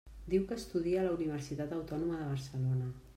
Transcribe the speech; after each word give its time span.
Diu 0.33 0.45
que 0.51 0.55
estudia 0.61 1.01
a 1.01 1.03
la 1.07 1.11
Universitat 1.17 1.75
Autònoma 1.77 2.17
de 2.23 2.31
Barcelona. 2.31 2.89